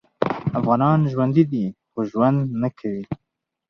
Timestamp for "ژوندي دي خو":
1.11-1.99